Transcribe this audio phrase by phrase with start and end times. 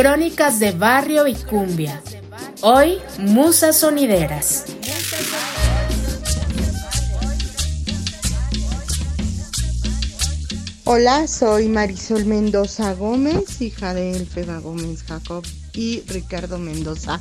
[0.00, 2.00] Crónicas de Barrio y Cumbia.
[2.62, 4.64] Hoy, Musas Sonideras.
[10.84, 17.20] Hola, soy Marisol Mendoza Gómez, hija de Elfeba Gómez Jacob y Ricardo Mendoza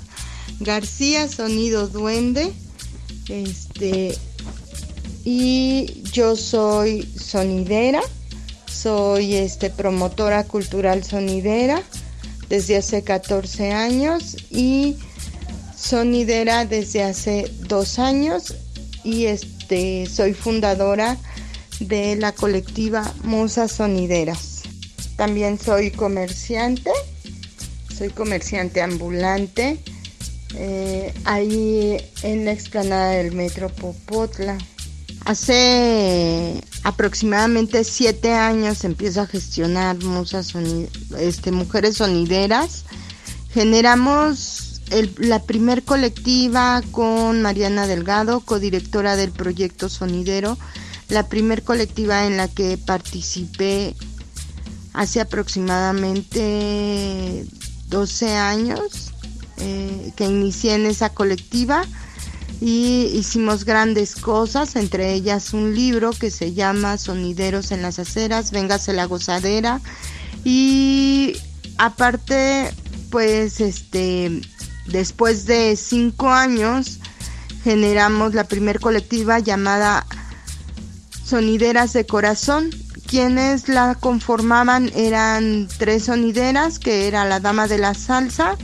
[0.61, 2.49] García, sonido duende.
[3.27, 4.17] Este
[5.25, 7.99] y yo soy sonidera,
[8.71, 11.83] soy este promotora cultural sonidera
[12.49, 14.97] desde hace 14 años y
[15.77, 18.55] sonidera desde hace dos años
[19.03, 21.17] y este soy fundadora
[21.79, 24.63] de la colectiva Musas Sonideras.
[25.15, 26.91] También soy comerciante,
[27.95, 29.79] soy comerciante ambulante
[30.55, 34.57] eh, ahí en la explanada del Metro Popotla.
[35.25, 40.53] Hace aproximadamente siete años empiezo a gestionar musas
[41.17, 42.85] este, mujeres sonideras.
[43.53, 44.81] Generamos
[45.17, 50.57] la primer colectiva con Mariana Delgado, codirectora del proyecto Sonidero,
[51.09, 53.95] la primer colectiva en la que participé
[54.93, 57.45] hace aproximadamente
[57.87, 59.11] 12 años
[59.57, 61.83] eh, que inicié en esa colectiva
[62.61, 68.51] y hicimos grandes cosas, entre ellas un libro que se llama Sonideros en las aceras,
[68.51, 69.79] Véngase la gozadera
[70.43, 71.37] y
[71.77, 72.71] aparte
[73.09, 74.41] pues este
[74.87, 76.99] después de cinco años
[77.63, 80.05] generamos la primer colectiva llamada
[81.23, 82.69] Sonideras de Corazón.
[83.05, 88.55] Quienes la conformaban eran tres sonideras, que era la Dama de la Salsa,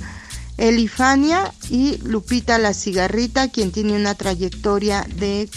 [0.58, 5.50] Elifania y Lupita la Cigarrita, quien tiene una trayectoria de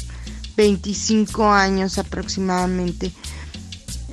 [0.56, 3.12] 25 años aproximadamente.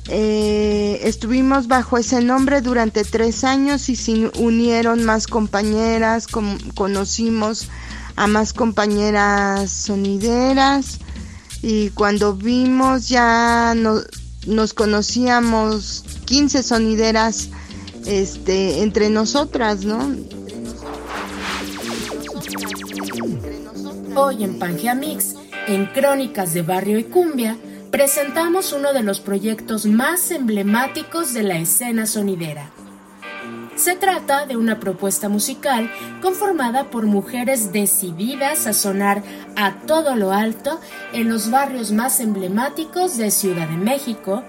[0.08, 6.28] Eh, estuvimos bajo ese nombre durante tres años y se unieron más compañeras,
[6.74, 7.68] conocimos
[8.14, 10.98] a más compañeras sonideras
[11.60, 13.74] y cuando vimos ya
[14.46, 17.48] nos conocíamos 15 sonideras
[18.06, 20.14] este, entre nosotras, ¿no?
[24.14, 27.56] Hoy en Pangea Mix, en Crónicas de Barrio y Cumbia,
[27.90, 32.70] presentamos uno de los proyectos más emblemáticos de la escena sonidera.
[33.74, 35.90] Se trata de una propuesta musical
[36.22, 39.22] conformada por mujeres decididas a sonar
[39.54, 40.80] a todo lo alto
[41.12, 44.42] en los barrios más emblemáticos de Ciudad de México,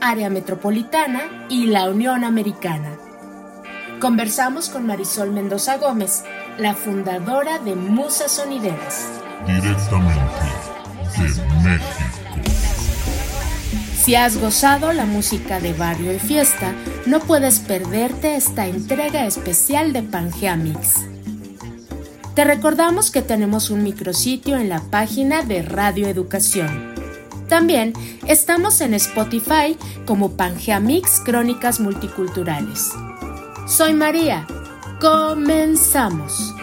[0.00, 2.98] área metropolitana y la Unión Americana.
[4.00, 6.24] Conversamos con Marisol Mendoza Gómez,
[6.58, 9.08] la fundadora de Musas Sonideras.
[9.46, 10.20] Directamente
[11.16, 11.28] de
[11.62, 11.94] México.
[13.96, 16.72] Si has gozado la música de barrio y fiesta,
[17.06, 21.06] no puedes perderte esta entrega especial de Pangea Mix.
[22.34, 26.94] Te recordamos que tenemos un micrositio en la página de Radio Educación.
[27.48, 27.94] También
[28.26, 29.76] estamos en Spotify
[30.06, 32.90] como Pangea Mix Crónicas Multiculturales.
[33.66, 34.46] Soy María
[35.04, 36.54] Comenzamos.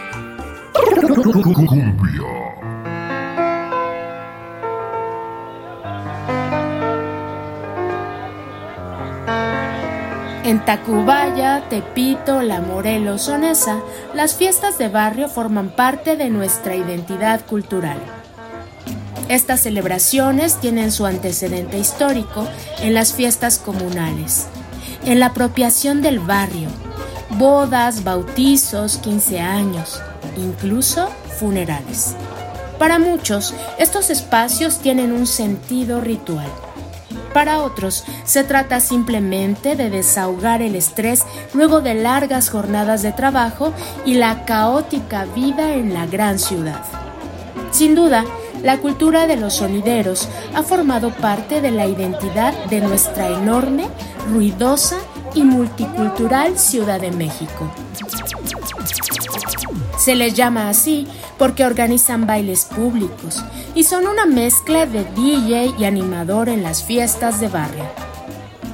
[10.43, 13.79] En Tacubaya, Tepito, La Morelos, Sonesa,
[14.15, 17.99] las fiestas de barrio forman parte de nuestra identidad cultural.
[19.29, 22.47] Estas celebraciones tienen su antecedente histórico
[22.81, 24.47] en las fiestas comunales,
[25.05, 26.69] en la apropiación del barrio,
[27.37, 30.01] bodas, bautizos, 15 años,
[30.37, 32.15] incluso funerales.
[32.79, 36.49] Para muchos, estos espacios tienen un sentido ritual.
[37.33, 41.23] Para otros, se trata simplemente de desahogar el estrés
[41.53, 43.73] luego de largas jornadas de trabajo
[44.05, 46.81] y la caótica vida en la gran ciudad.
[47.71, 48.25] Sin duda,
[48.63, 53.87] la cultura de los sonideros ha formado parte de la identidad de nuestra enorme,
[54.31, 54.97] ruidosa
[55.33, 57.71] y multicultural Ciudad de México.
[59.97, 61.07] Se les llama así
[61.37, 63.43] porque organizan bailes públicos
[63.75, 67.85] y son una mezcla de DJ y animador en las fiestas de barrio.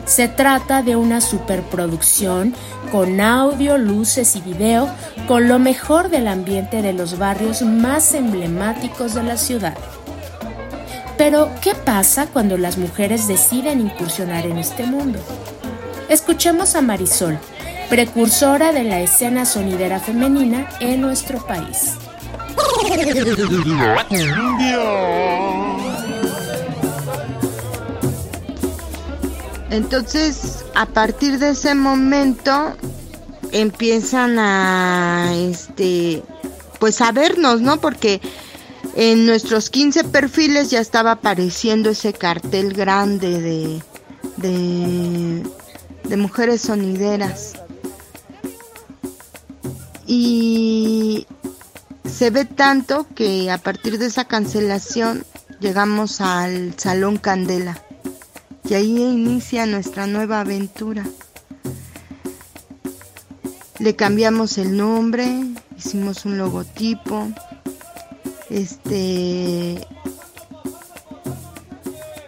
[0.05, 2.55] Se trata de una superproducción
[2.91, 4.87] con audio, luces y video,
[5.27, 9.77] con lo mejor del ambiente de los barrios más emblemáticos de la ciudad.
[11.17, 15.19] Pero, ¿qué pasa cuando las mujeres deciden incursionar en este mundo?
[16.09, 17.37] Escuchemos a Marisol,
[17.89, 21.95] precursora de la escena sonidera femenina en nuestro país.
[29.69, 32.73] Entonces, a partir de ese momento
[33.51, 36.23] empiezan a este
[36.79, 37.81] pues a vernos, ¿no?
[37.81, 38.21] Porque
[38.95, 43.81] en nuestros 15 perfiles ya estaba apareciendo ese cartel grande de
[44.37, 45.43] de,
[46.09, 47.53] de mujeres sonideras.
[50.05, 51.27] Y
[52.09, 55.25] se ve tanto que a partir de esa cancelación
[55.59, 57.81] llegamos al Salón Candela
[58.69, 61.03] y ahí inicia nuestra nueva aventura.
[63.79, 65.29] Le cambiamos el nombre,
[65.77, 67.27] hicimos un logotipo,
[68.49, 69.85] este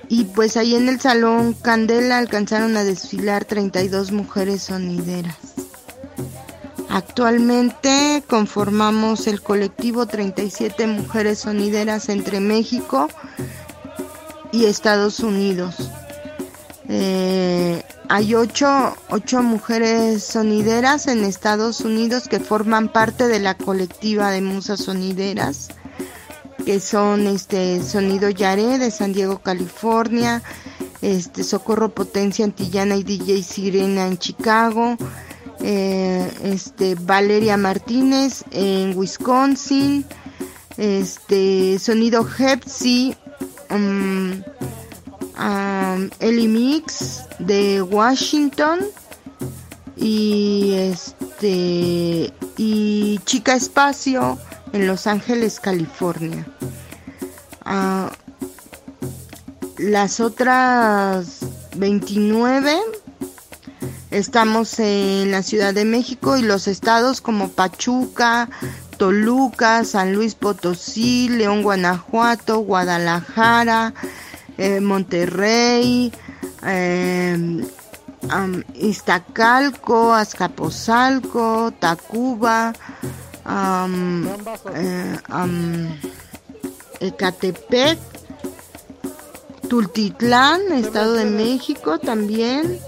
[0.09, 5.38] y pues ahí en el salón Candela alcanzaron a desfilar 32 mujeres sonideras.
[6.89, 13.07] Actualmente conformamos el colectivo 37 Mujeres Sonideras entre México
[14.51, 15.75] y Estados Unidos.
[16.89, 24.31] Eh, hay ocho, ocho, mujeres sonideras en Estados Unidos que forman parte de la colectiva
[24.31, 25.69] de musas sonideras,
[26.69, 30.44] que son este Sonido Yaré de San Diego, California,
[31.01, 34.95] este Socorro Potencia Antillana y DJ Sirena en Chicago,
[35.63, 40.06] eh, este Valeria Martínez en Wisconsin,
[40.77, 43.16] este Sonido Hepsi,
[43.71, 44.44] um,
[45.39, 48.81] um, Ellie Mix de Washington
[49.98, 54.38] y este y Chica Espacio
[54.74, 56.45] en Los Ángeles, California.
[57.66, 58.10] Uh,
[59.77, 61.39] las otras
[61.75, 62.80] 29
[64.12, 68.50] Estamos en la Ciudad de México y los estados como Pachuca,
[68.98, 73.94] Toluca, San Luis Potosí, León, Guanajuato, Guadalajara,
[74.57, 76.12] eh, Monterrey,
[76.66, 77.68] eh,
[78.74, 82.74] Iztacalco, Azcapotzalco, Tacuba,
[84.75, 85.17] eh,
[86.99, 87.99] Ecatepec,
[89.67, 92.79] Tultitlán, Estado de México también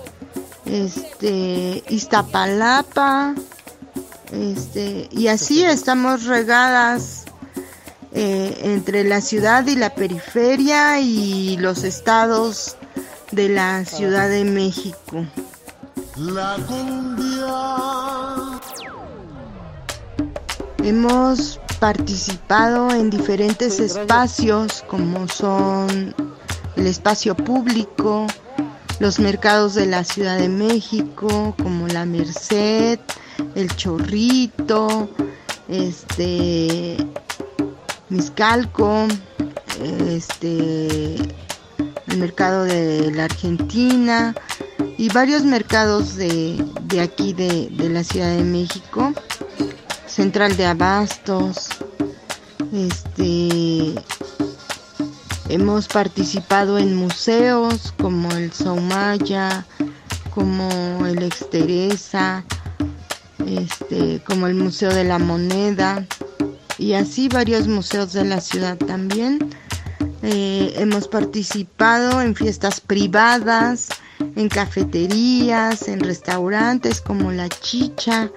[0.71, 3.35] este Iztapalapa,
[4.31, 7.25] este, y así estamos regadas
[8.13, 12.77] eh, entre la ciudad y la periferia y los estados
[13.31, 15.25] de la Ciudad de México.
[20.83, 26.15] Hemos participado en diferentes espacios como son
[26.75, 28.25] el espacio público,
[28.99, 32.99] los mercados de la Ciudad de México, como la Merced,
[33.55, 35.09] el Chorrito,
[35.67, 36.97] este
[38.09, 39.07] Miscalco,
[40.07, 41.15] este
[42.07, 44.35] el mercado de la Argentina
[44.97, 49.13] y varios mercados de, de aquí de, de la Ciudad de México,
[50.11, 51.69] Central de Abastos,
[52.73, 53.95] este
[55.47, 59.65] Hemos participado en museos como el Soumaya,
[60.33, 62.43] como el Exteresa,
[63.45, 66.05] este, como el Museo de la Moneda
[66.77, 69.39] y así varios museos de la ciudad también.
[70.23, 73.89] Eh, hemos participado en fiestas privadas,
[74.35, 78.29] en cafeterías, en restaurantes como La Chicha,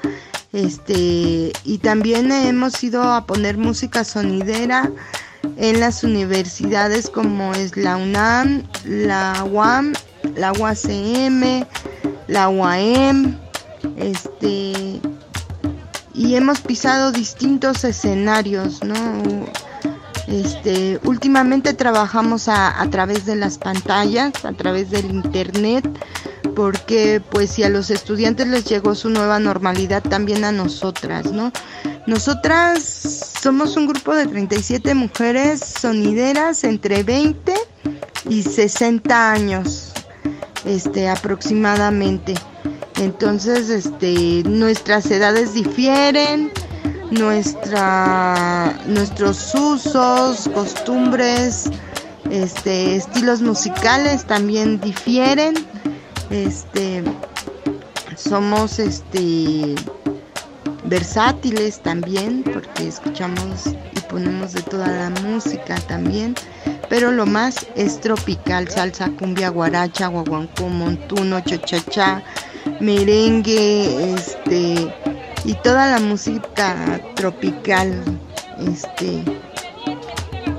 [0.54, 4.88] este, y también hemos ido a poner música sonidera
[5.56, 9.94] en las universidades como es la UNAM, la UAM,
[10.36, 11.66] la UACM,
[12.28, 13.36] la UAM,
[13.96, 15.00] este
[16.14, 18.94] y hemos pisado distintos escenarios, ¿no?
[20.28, 25.84] Este, últimamente trabajamos a, a través de las pantallas, a través del internet,
[26.54, 31.52] porque pues si a los estudiantes les llegó su nueva normalidad, también a nosotras, ¿no?
[32.06, 32.82] Nosotras
[33.42, 37.54] somos un grupo de 37 mujeres sonideras entre 20
[38.28, 39.92] y 60 años,
[40.64, 42.34] este, aproximadamente.
[43.00, 46.52] Entonces, este, nuestras edades difieren.
[47.10, 51.70] nuestra, nuestros usos, costumbres,
[52.30, 55.54] este, estilos musicales también difieren.
[56.34, 57.00] Este,
[58.16, 59.76] somos este,
[60.82, 66.34] versátiles también porque escuchamos y ponemos de toda la música también.
[66.88, 72.24] Pero lo más es tropical, salsa, cumbia, guaracha, guaguancó, montuno, cha
[72.80, 74.92] merengue, este,
[75.44, 78.02] y toda la música tropical,
[78.58, 79.22] este,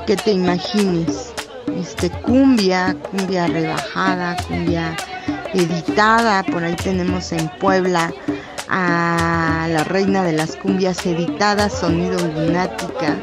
[0.07, 1.33] que te imagines,
[1.77, 4.95] este, cumbia, cumbia rebajada, cumbia
[5.55, 8.13] editada, por ahí tenemos en Puebla
[8.67, 13.17] a la reina de las cumbias editadas, Sonido Lunática,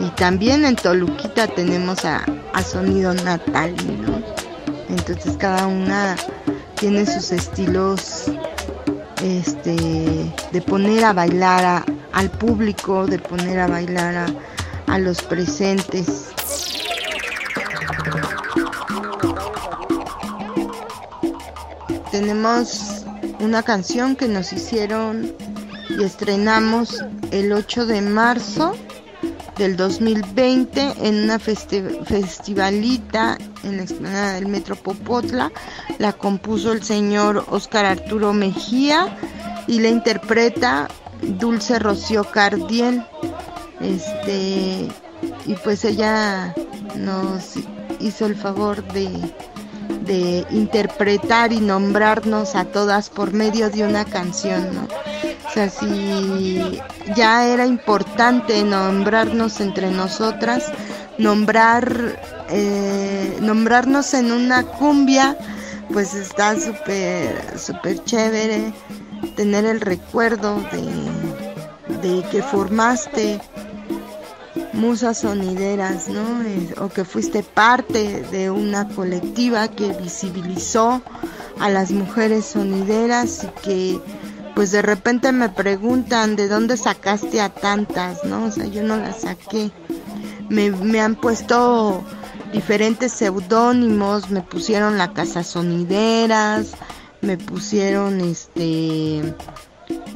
[0.00, 2.24] y también en Toluquita tenemos a,
[2.64, 3.74] Sonido Natal,
[4.88, 6.16] Entonces cada una
[6.76, 8.30] tiene sus estilos
[9.22, 9.74] este,
[10.52, 14.26] de poner a bailar al público, de poner a bailar
[14.86, 16.28] a, los presentes.
[22.14, 23.04] Tenemos
[23.40, 25.34] una canción que nos hicieron
[25.90, 28.76] y estrenamos el 8 de marzo
[29.58, 35.50] del 2020 en una festivalita en la explanada del Metro Popotla.
[35.98, 39.18] La compuso el señor Oscar Arturo Mejía
[39.66, 40.86] y la interpreta
[41.20, 43.04] Dulce Rocío Cardiel.
[43.80, 44.88] Este,
[45.46, 46.54] y pues ella
[46.96, 47.54] nos
[47.98, 49.08] hizo el favor de,
[50.02, 54.82] de interpretar y nombrarnos a todas por medio de una canción, ¿no?
[54.84, 56.80] O sea, si
[57.14, 60.72] ya era importante nombrarnos entre nosotras,
[61.18, 62.18] nombrar,
[62.50, 65.36] eh, nombrarnos en una cumbia,
[65.92, 68.72] pues está súper, súper chévere
[69.36, 73.40] tener el recuerdo de, de que formaste
[74.74, 76.42] musas sonideras, ¿no?
[76.42, 81.02] Eh, o que fuiste parte de una colectiva que visibilizó
[81.60, 84.00] a las mujeres sonideras y que
[84.54, 88.44] pues de repente me preguntan de dónde sacaste a tantas, ¿no?
[88.44, 89.70] O sea, yo no las saqué.
[90.48, 92.04] Me, me han puesto
[92.52, 96.72] diferentes seudónimos, me pusieron la casa sonideras,
[97.20, 99.34] me pusieron este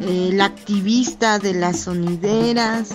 [0.00, 2.90] eh, la activista de las sonideras,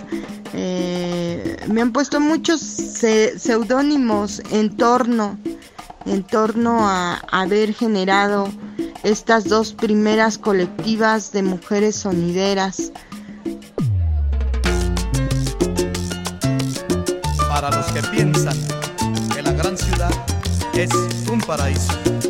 [0.54, 5.38] eh, me han puesto muchos seudónimos en torno,
[6.06, 8.50] en torno a haber generado
[9.04, 12.92] estas dos primeras colectivas de mujeres sonideras.
[17.50, 18.58] Para los que piensan
[19.34, 20.12] que la gran ciudad
[20.74, 20.90] es
[21.30, 22.23] un paraíso.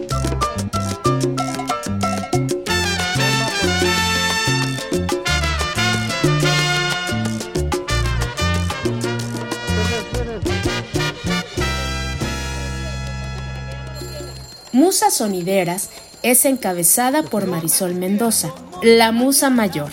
[14.73, 15.91] Musas Sonideras
[16.23, 19.91] es encabezada por Marisol Mendoza, la musa mayor.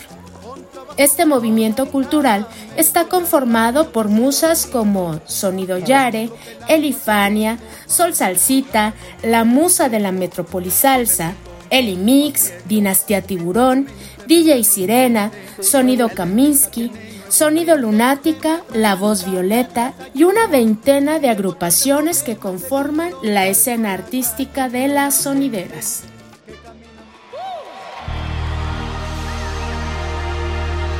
[0.97, 6.31] Este movimiento cultural está conformado por musas como Sonido Yare,
[6.67, 11.35] Elifania, Sol Salsita, la musa de la Metrópoli Salsa,
[11.69, 13.87] Eli Mix, Dinastía Tiburón,
[14.27, 16.91] DJ Sirena, Sonido Kaminsky,
[17.31, 24.69] Sonido Lunática, La Voz Violeta y una veintena de agrupaciones que conforman la escena artística
[24.69, 26.03] de las sonideras.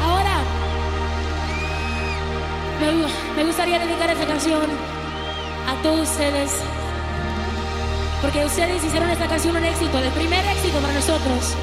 [0.05, 0.45] Ahora,
[3.37, 4.63] me, gustaría dedicar esta canción
[5.67, 6.53] a todos ustedes,
[8.23, 11.57] porque ustedes hicieron esta canción un éxito, el primer éxito para nosotros.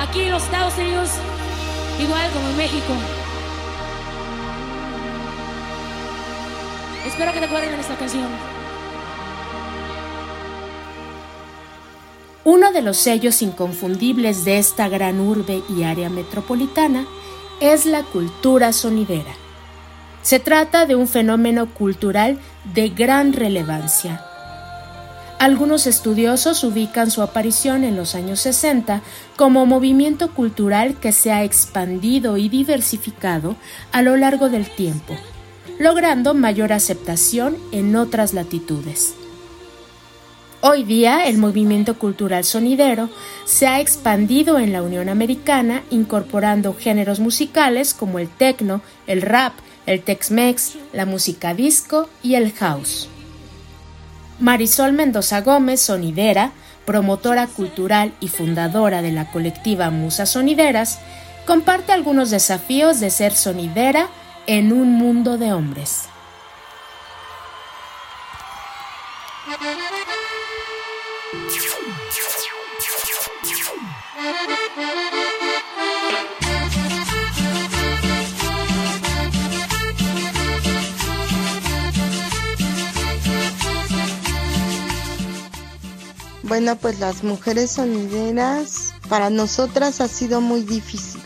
[0.00, 1.10] Aquí en los Estados Unidos,
[2.00, 3.23] igual como en México.
[7.14, 8.26] Espero que te acuerden de esta canción.
[12.42, 17.06] Uno de los sellos inconfundibles de esta gran urbe y área metropolitana
[17.60, 19.32] es la cultura sonidera.
[20.22, 22.40] Se trata de un fenómeno cultural
[22.74, 24.20] de gran relevancia.
[25.38, 29.02] Algunos estudiosos ubican su aparición en los años 60
[29.36, 33.54] como movimiento cultural que se ha expandido y diversificado
[33.92, 35.16] a lo largo del tiempo
[35.78, 39.14] logrando mayor aceptación en otras latitudes.
[40.66, 43.10] Hoy día el movimiento cultural sonidero
[43.44, 49.52] se ha expandido en la Unión Americana incorporando géneros musicales como el techno, el rap,
[49.84, 53.08] el Tex-Mex, la música disco y el house.
[54.40, 56.52] Marisol Mendoza Gómez, sonidera,
[56.86, 60.98] promotora cultural y fundadora de la colectiva Musas Sonideras,
[61.46, 64.08] comparte algunos desafíos de ser sonidera
[64.46, 66.08] en un mundo de hombres.
[86.42, 91.20] Bueno, pues las mujeres sonideras para nosotras ha sido muy difícil,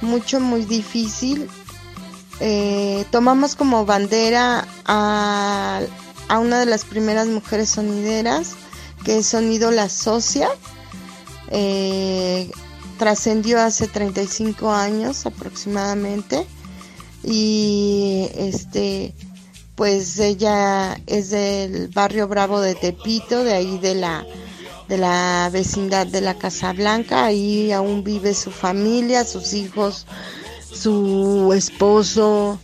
[0.00, 1.50] mucho, muy difícil.
[2.44, 5.80] Eh, tomamos como bandera a,
[6.40, 8.56] una de las primeras mujeres sonideras,
[9.04, 10.48] que es Sonido La Socia.
[11.52, 12.50] Eh,
[12.98, 16.44] trascendió hace 35 años aproximadamente
[17.22, 19.14] y este
[19.76, 24.26] pues ella es del barrio Bravo de Tepito, de ahí de la
[24.88, 30.06] de la vecindad de la Casa Blanca, ahí aún vive su familia, sus hijos,
[30.72, 32.58] su esposo,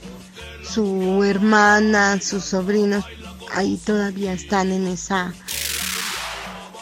[0.62, 3.04] su hermana, sus sobrinos,
[3.54, 5.34] ahí todavía están en esa.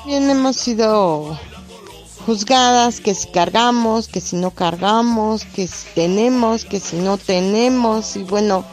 [0.06, 1.38] Bien hemos sido
[2.26, 8.16] juzgadas, que si cargamos, que si no cargamos, que si tenemos, que si no tenemos,
[8.16, 8.64] y bueno,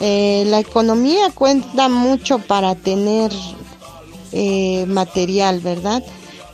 [0.00, 3.32] eh, la economía cuenta mucho para tener
[4.32, 6.04] eh, material, ¿verdad?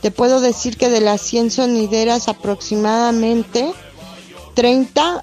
[0.01, 3.73] Te puedo decir que de las 100 sonideras aproximadamente
[4.57, 5.21] 30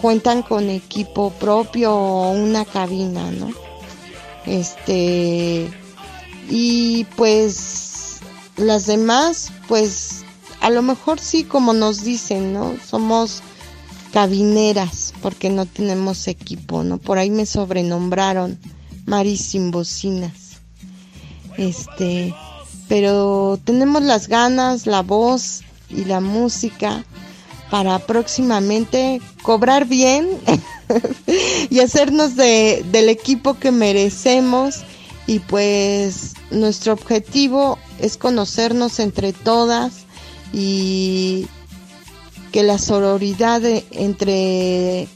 [0.00, 3.50] cuentan con equipo propio o una cabina, ¿no?
[4.46, 5.68] Este
[6.48, 8.20] y pues
[8.56, 10.22] las demás pues
[10.60, 12.76] a lo mejor sí como nos dicen, ¿no?
[12.88, 13.42] Somos
[14.12, 16.98] cabineras porque no tenemos equipo, ¿no?
[16.98, 18.60] Por ahí me sobrenombraron
[19.06, 20.60] Mari sin bocinas.
[21.56, 22.32] Este,
[22.86, 27.04] pero tenemos las ganas, la voz y la música
[27.72, 30.28] para próximamente cobrar bien
[31.70, 34.82] y hacernos de, del equipo que merecemos.
[35.26, 40.04] Y pues nuestro objetivo es conocernos entre todas
[40.52, 41.46] y
[42.50, 45.08] que la sororidad entre,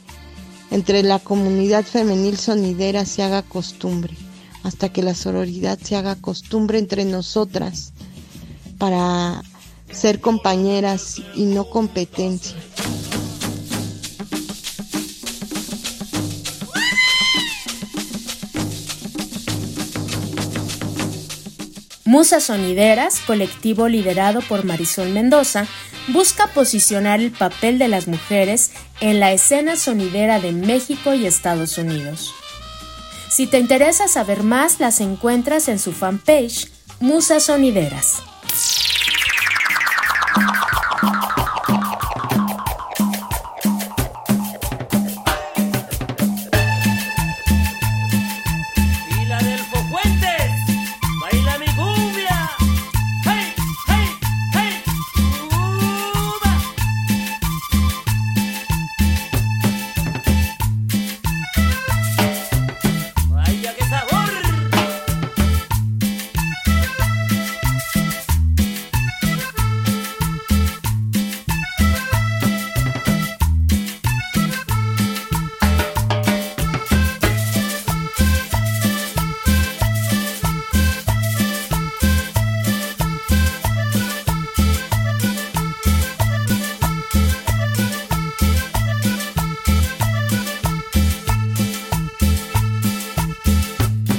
[0.71, 4.15] entre la comunidad femenil sonidera se haga costumbre,
[4.63, 7.93] hasta que la sororidad se haga costumbre entre nosotras
[8.79, 9.43] para
[9.91, 12.55] ser compañeras y no competencia.
[22.07, 25.67] Musas Sonideras, colectivo liderado por Marisol Mendoza,
[26.07, 28.71] busca posicionar el papel de las mujeres
[29.01, 32.33] en la escena sonidera de México y Estados Unidos.
[33.29, 36.71] Si te interesa saber más, las encuentras en su fanpage
[37.01, 38.23] Musas Sonideras.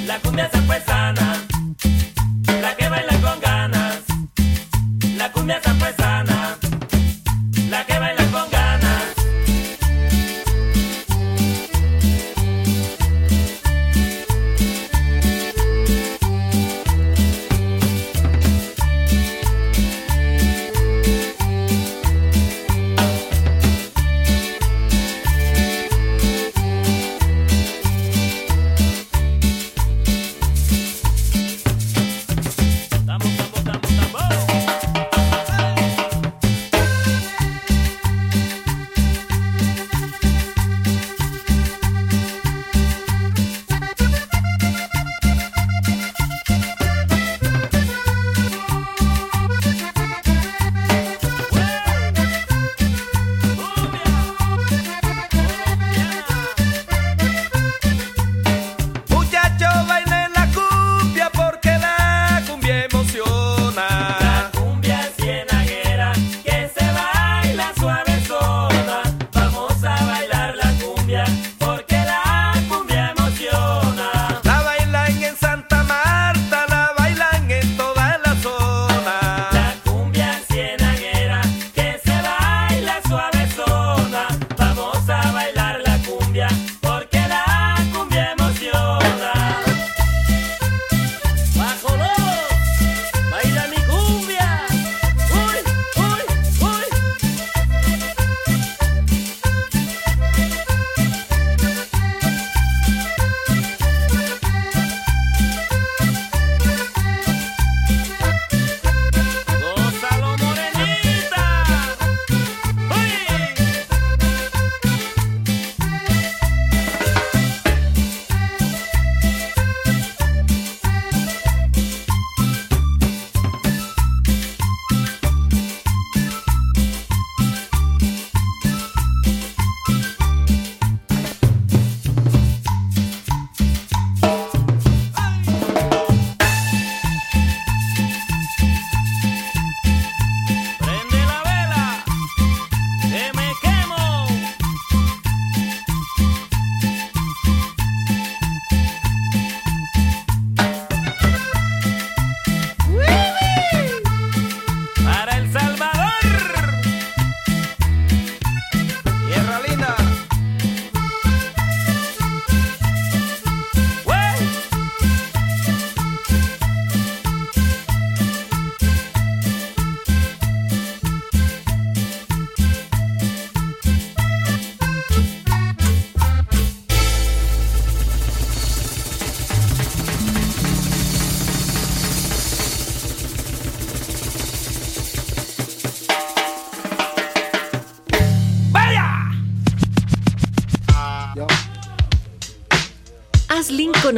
[0.09, 1.28] la cumbia se fue sana.